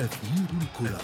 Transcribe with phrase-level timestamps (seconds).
[0.00, 1.00] أثير الكرة.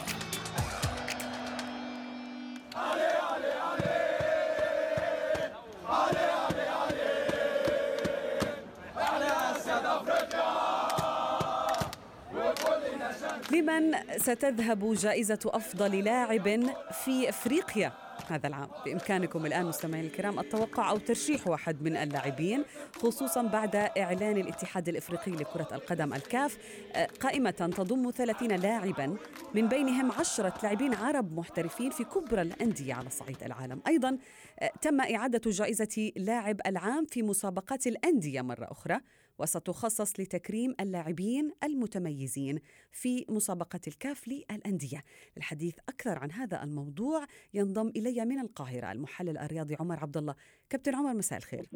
[13.53, 16.61] لمن ستذهب جائزة أفضل لاعب
[17.05, 18.69] في أفريقيا؟ هذا العام.
[18.87, 22.65] بإمكانكم الآن مستمعي الكرام التوقع أو ترشيح واحد من اللاعبين
[22.97, 26.59] خصوصا بعد إعلان الاتحاد الإفريقي لكرة القدم الكاف
[26.95, 29.17] آه، قائمة تضم 30 لاعبا
[29.55, 33.81] من بينهم عشرة لاعبين عرب محترفين في كبرى الأندية على صعيد العالم.
[33.87, 34.19] أيضا
[34.59, 39.01] آه، تم إعادة جائزة لاعب العام في مسابقات الأندية مرة أخرى.
[39.39, 42.61] وستخصص لتكريم اللاعبين المتميزين
[42.93, 45.01] في مسابقة الكاف للأندية.
[45.37, 50.35] للحديث أكثر عن هذا الموضوع ينضم إلي من القاهرة المحلل الرياضي عمر عبد الله.
[50.71, 51.67] كابتن عمر مساء الخير.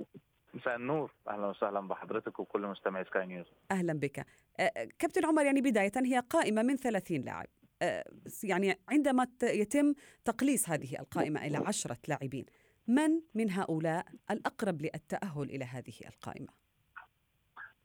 [0.54, 1.12] مساء النور.
[1.28, 3.46] أهلا وسهلا بحضرتك وكل مستمعي سكاي نيوز.
[3.70, 4.26] أهلا بك.
[4.60, 7.46] أه، كابتن عمر يعني بداية هي قائمة من 30 لاعب.
[7.82, 8.04] أه،
[8.44, 12.46] يعني عندما يتم تقليص هذه القائمة إلى عشرة لاعبين
[12.86, 16.59] من من هؤلاء الأقرب للتأهل إلى هذه القائمة؟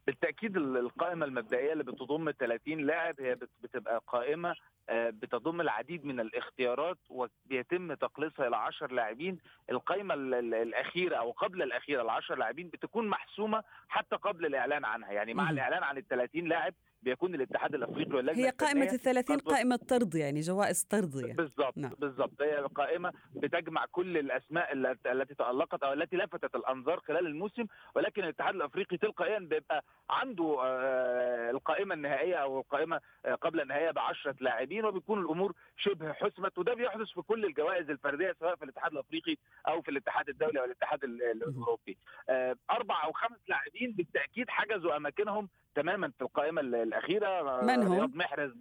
[0.07, 4.55] بالتأكيد ال- القائمة المبدئية اللي بتضم 30 لاعب هي بت- بتبقى قائمة
[4.89, 9.37] آه، بتضم العديد من الاختيارات وبيتم تقليصها إلى 10 لاعبين
[9.69, 14.85] القائمة ال- ال- الأخيرة أو قبل الأخيرة ال 10 لاعبين بتكون محسومة حتى قبل الإعلان
[14.85, 15.43] عنها يعني مع.
[15.49, 16.73] الإعلان عن ال 30 لاعب
[17.05, 21.91] بيكون الاتحاد الأفريقي واللجنة هي الفنية الثلاثين قد- قائمة طرد يعني جوائز طردية بالضبط نعم.
[21.99, 27.65] بالضبط هي القائمه بتجمع كل الأسماء الت- التي تألقت أو التي لفتت الأنظار خلال الموسم
[27.95, 33.99] ولكن الاتحاد الأفريقي تلقائيا بيبقى عنده آه، القائمة النهائية أو القائمة آه، قبل النهائية ب
[33.99, 38.91] 10 لاعبين وبيكون الأمور شبه حسمت وده بيحدث في كل الجوائز الفردية سواء في الاتحاد
[38.91, 39.35] الأفريقي
[39.67, 41.97] أو في الاتحاد الدولي أو الاتحاد ال- ال- الأوروبي.
[42.29, 47.93] آه، أربع أو خمس لاعبين بالتأكيد حجزوا أماكنهم تماما في القائمة ال- الأخيرة من هم؟
[47.93, 48.51] رياض محرز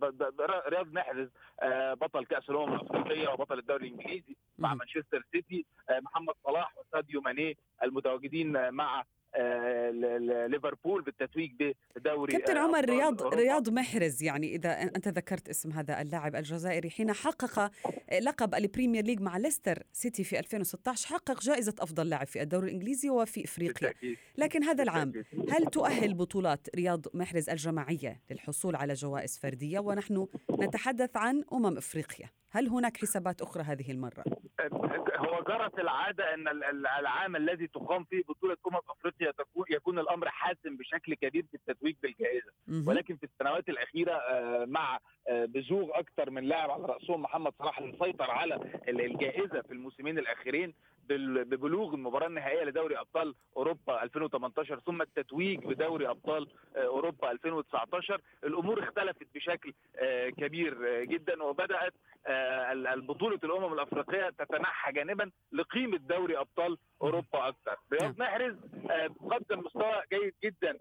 [0.68, 1.28] رياض محرز
[1.62, 4.74] آه، بطل كأس الأمم الأفريقية وبطل الدوري الإنجليزي مع.
[4.74, 9.04] مانشستر سيتي آه، محمد صلاح وساديو ماني المتواجدين آه، مع
[10.48, 13.42] ليفربول بالتتويج بدوري كابتن آه، عمر رياض أوروبا.
[13.42, 17.70] رياض محرز يعني إذا أنت ذكرت اسم هذا اللاعب الجزائري حين حقق
[18.20, 22.66] لقب ال Premier League مع ليستر سيتي في 2016 حقق جائزة أفضل لاعب في الدوري
[22.66, 23.92] الإنجليزي وفي إفريقيا.
[24.38, 25.24] لكن هذا العام.
[25.50, 32.30] هل تؤهل بطولات رياض محرز الجماعية للحصول على جوائز فردية ونحن نتحدث عن أمم إفريقيا
[32.50, 34.24] هل هناك حسابات أخرى هذه المرة؟
[35.16, 39.98] هو جرت العادة إن ال- ال- العام الذي تقام فيه بطولة أمم أفريقيا تكون يكون
[39.98, 42.52] الأمر حاسم بشكل كبير في التتويج بالجائزة.
[42.88, 44.98] ولكن في السنوات الأخيرة آه، مع
[45.28, 48.54] آه، بزوغ أكثر من لاعب على رأسهم محمد صلاح اللي سيطر على
[48.88, 50.74] ال- الجائزة في الموسمين الأخيرين
[51.08, 58.82] ببلوغ المباراة النهائية لدوري أبطال أوروبا 2018 ثم التتويج بدوري أبطال آه، أوروبا 2019 الأمور
[58.82, 61.92] اختلفت بشكل آه، كبير آه، جدا وبدأت
[62.26, 68.56] ال- البطولة الأمم الأفريقية تتنحى جانبا لقيمة دوري أبطال أوروبا أكثر رياض محرز
[69.30, 70.78] قدم مستوى جيد جدا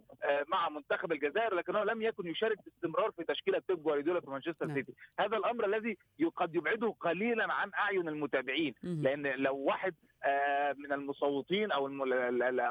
[0.48, 4.76] مع منتخب الجزائر لكنه لم يكن يشارك باستمرار في تشكيلة بيب جوارديولا في مانشستر نعم.
[4.76, 5.98] سيتي هذا الأمر الذي
[6.36, 8.74] قد يبعده قليلا عن أعين المتابعين.
[8.84, 9.96] لأن لو واحد
[10.78, 11.88] من المصوتين أو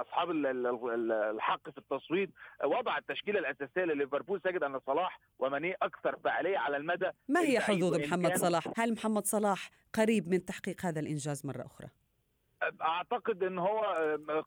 [0.01, 2.31] أصحاب ال- ال- ال- الحق في التصويت
[2.63, 7.61] آه، وضع التشكيلة الأساسية لليفربول سجد أن صلاح وماني أكثر فعالية على المدى ما هي
[7.61, 11.89] حظوظ محمد صلاح؟ هل محمد صلاح قريب من تحقيق هذا الإنجاز مرة أخرى؟
[12.83, 13.81] أعتقد إن هو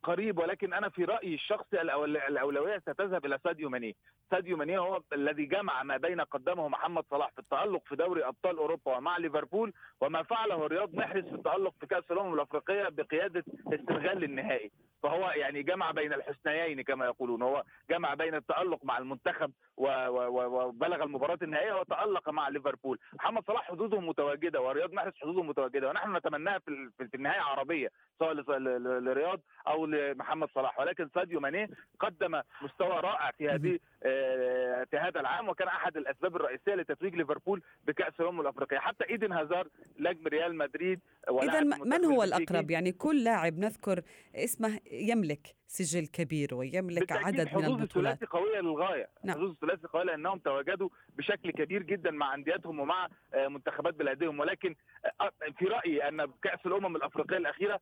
[0.03, 3.96] قريب ولكن أنا في رأيي الشخصي الأولوية ستذهب إلى ساديو ماني.
[4.31, 8.58] ساديو ماني هو الذي جمع ما بين قدمه محمد صلاح في التألق في دوري أبطال
[8.58, 13.44] أوروبا ومع ليفربول وما فعله رياض محرز في التألق في كأس الأمم الأفريقية بقيادة
[13.74, 14.72] السنغال للنهائي
[15.03, 17.41] فهو يعني جمع بين الحسنيين كما يقولون.
[17.41, 23.00] هو جمع بين التألق مع المنتخب وبلغ المباراة النهائية وتألق مع ليفربول.
[23.14, 27.90] محمد صلاح حظوظه متواجدة ورياض محرز حظوظه متواجدة ونحن نتمناها في ال- في النهاية عربية.
[28.20, 30.80] سواء لرياض أو لمحمد صلاح.
[30.80, 36.35] ولكن ساديو ماني قدم مستوى رائع في هذه آه، في هذا العام وكان أحد الأسباب
[36.35, 38.78] الرئيسية لتتويج ليفربول بكأس الأمم الأفريقية.
[38.78, 39.67] حتى إيدن هازار
[40.00, 42.23] نجم ريال مدريد إذا من هو.
[42.23, 44.01] الأقرب؟ يعني كل لاعب نذكر
[44.35, 49.37] اسمه يملك سجل كبير ويملك عدد من حظوظ البطولات الثلاثي قويه للغاية نعم.
[49.37, 54.75] حظوظ الثلاثي قويه لأنهم تواجدوا بشكل كبير جدا مع انديتهم ومع آه، منتخبات بلادهم ولكن
[55.22, 57.79] آه، في رأيي أن كأس الأمم الأفريقية الأخيرة آه،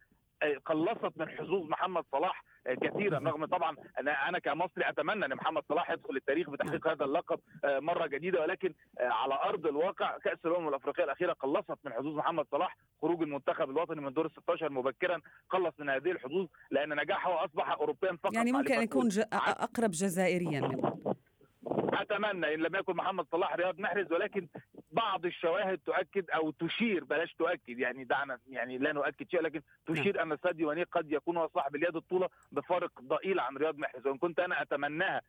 [0.65, 5.63] قلصت من حظوظ محمد صلاح آه، كثيرا رغم طبعا أنا أنا كمصري أتمنى إن محمد
[5.69, 10.37] صلاح يدخل التاريخ بتحقيق هذا اللقب آه، مرة جديدة ولكن آه، على أرض الواقع كأس
[10.45, 14.69] الأمم الأفريقية الأخيرة قلصت من حظوظ محمد صلاح خروج المنتخب الوطني من دور ال 16
[14.69, 18.81] مبكرا قلص من هذه الحظوظ لأن نجاحه أصبح اوروبيا فقط يعني ممكن.
[18.81, 19.19] يكون ج...
[19.33, 20.61] أقرب جزائريا.
[20.61, 20.93] منه
[21.93, 24.47] أتمنى إن لم يكن محمد صلاح رياض محرز ولكن
[24.93, 30.23] بعض الشواهد تؤكد أو تشير بلاش تؤكد يعني دعنا يعني لا نؤكد شيء لكن تشير
[30.23, 34.17] أن ساديو ماني قد يكون هو صاحب اليد الطولى بفارق ضئيل عن رياض محرز وإن
[34.17, 35.21] كنت أنا أتمناها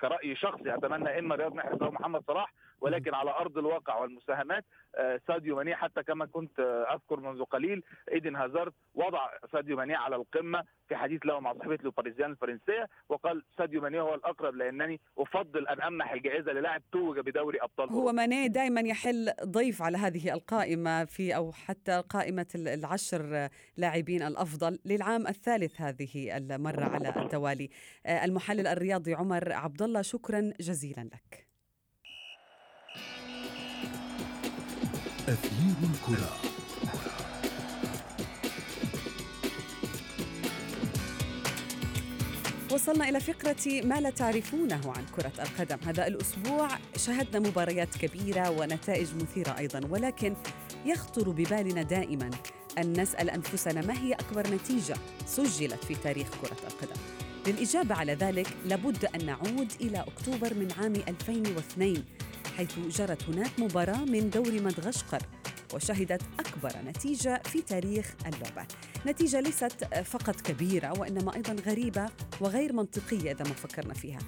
[0.00, 5.20] كرأي شخصي أتمنى إما رياض محرز أو محمد صلاح ولكن على أرض الواقع والمساهمات آه،
[5.26, 10.16] ساديو ماني حتى كما كنت آه، أذكر منذ قليل إيدن هازارد وضع ساديو ماني على
[10.16, 15.00] القمة في حديث له مع صحيفة لو باريزيان الفرنسية وقال ساديو ماني هو الأقرب لأنني
[15.18, 20.34] أفضل أن أمنح الجائزة للاعب توج بدوري أبطال هو ماني دائما يحل ضيف على هذه
[20.34, 27.70] القائمة في أو حتى قائمة العشر لاعبين الأفضل للعام الثالث هذه المرة على التوالي.
[28.06, 31.46] آه، المحلل الرياضي عمر عبد الله شكرا جزيلا لك.
[35.28, 36.36] أثير الكرة.
[42.72, 45.78] وصلنا إلى فقرة ما لا تعرفونه عن كرة القدم.
[45.86, 50.36] هذا الأسبوع شهدنا مباريات كبيرة ونتائج مثيرة أيضا ولكن
[50.84, 52.30] يخطر ببالنا دائما
[52.78, 54.96] أن نسأل أنفسنا ما هي أكبر نتيجة
[55.26, 57.00] سجلت في تاريخ كرة القدم.
[57.46, 62.04] للإجابة على ذلك لابد أن نعود إلى أكتوبر من عام 2002
[62.56, 65.22] حيث جرت هناك مباراة من دور مدغشقر
[65.74, 68.66] وشهدت أكبر نتيجة في تاريخ اللعبة.
[69.06, 72.06] نتيجة ليست فقط كبيرة وإنما أيضا غريبة
[72.40, 74.18] وغير منطقية إذا ما فكرنا فيها.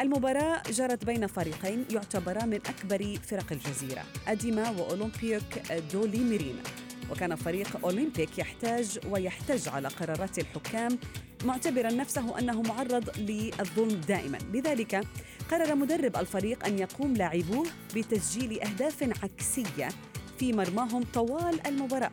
[0.00, 5.58] المباراة جرت بين فريقين يعتبرا من أكبر فرق الجزيرة أديما وأولمبيوك
[5.92, 6.62] دولي ميرينا
[7.10, 10.98] وكان فريق أولمبيك يحتاج ويحتج على قرارات الحكام
[11.46, 14.38] معتبرا نفسه أنه معرض للظلم دائما.
[14.52, 15.06] لذلك
[15.50, 17.66] قرر مدرب الفريق أن يقوم لاعبوه
[17.96, 19.88] بتسجيل أهداف عكسية
[20.38, 22.10] في مرماهم طوال المباراة.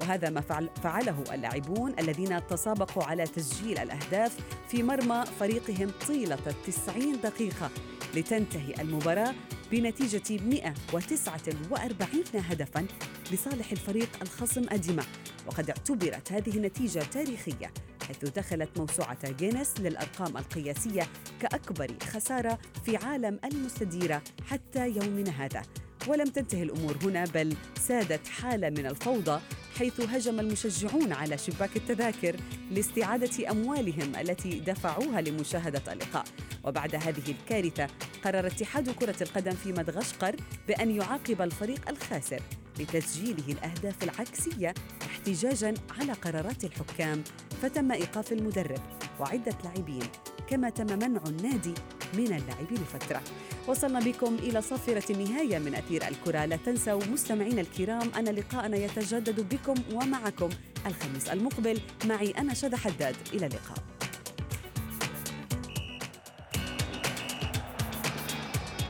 [0.00, 4.36] وهذا ما فعل فعله اللاعبون الذين تسابقوا على تسجيل الأهداف
[4.68, 7.70] في مرمى فريقهم طيلة التسعين دقيقة
[8.14, 9.34] لتنتهي المباراة
[9.72, 12.86] بنتيجة 149 هدفا
[13.32, 15.02] لصالح الفريق الخصم أديما.
[15.46, 17.70] وقد اعتبرت هذه النتيجة تاريخية
[18.08, 21.08] حيث دخلت موسوعة جينيس للأرقام القياسية
[21.40, 25.62] كأكبر خسارة في عالم المستديرة حتى يومنا هذا.
[26.08, 29.40] ولم تنتهي الأمور هنا بل سادت حالة من الفوضى
[29.78, 32.36] حيث هجم المشجعون على شباك التذاكر
[32.70, 36.24] لاستعادة أموالهم التي دفعوها لمشاهدة اللقاء.
[36.64, 37.86] وبعد هذه الكارثة
[38.24, 40.36] قرر اتحاد كرة القدم في مدغشقر
[40.68, 42.40] بأن يعاقب الفريق الخاسر
[42.78, 47.24] لتسجيله الأهداف العكسية احتجاجا على قرارات الحكام
[47.62, 48.80] فتم إيقاف المدرب
[49.20, 50.02] وعدة لاعبين
[50.48, 51.74] كما تم منع النادي
[52.14, 53.22] من اللعب لفترة.
[53.66, 56.44] وصلنا بكم إلى صافرة النهاية من أثير الكرة.
[56.44, 60.50] لا تنسوا مستمعينا الكرام أن لقاءنا يتجدد بكم ومعكم
[60.86, 61.80] الخميس المقبل.
[62.04, 63.16] معي أنا شذى حداد.
[63.32, 63.78] إلى اللقاء.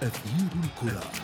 [0.02, 1.21] أثير الكرة.